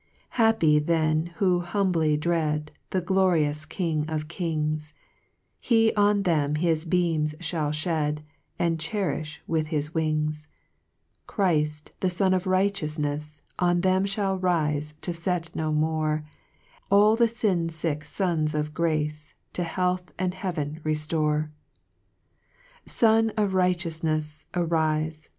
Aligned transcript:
2 0.01 0.25
Happy 0.29 0.79
they 0.79 1.31
who 1.35 1.59
humbly 1.59 2.17
dread, 2.17 2.71
The 2.89 3.01
glorious 3.01 3.65
King 3.67 4.05
of 4.09 4.27
Kings; 4.27 4.95
He 5.59 5.93
on 5.93 6.23
them 6.23 6.55
his 6.55 6.85
beams 6.85 7.35
fliall 7.35 7.69
fhed, 7.69 8.23
And 8.57 8.79
cherifliwith 8.79 9.67
his 9.67 9.93
wings, 9.93 10.47
Chnft, 11.27 11.91
the 11.99 12.09
Sun 12.09 12.33
of 12.33 12.45
Righteoufnefs, 12.45 13.41
On 13.59 13.81
them 13.81 14.05
fliall 14.05 14.41
rife 14.41 14.99
to 15.01 15.13
fet 15.13 15.51
uo 15.53 15.71
more, 15.71 16.23
All 16.89 17.15
the 17.15 17.27
fin 17.27 17.69
fick 17.69 18.03
fons 18.03 18.55
of 18.55 18.73
grace, 18.73 19.35
To 19.53 19.63
health 19.63 20.11
and 20.17 20.33
hca.ven 20.33 20.81
reftore. 20.83 21.49
3 22.87 22.87
Sun 22.87 23.29
of 23.37 23.51
Righteoufnefs, 23.51 24.47
arjfe! 24.55 25.29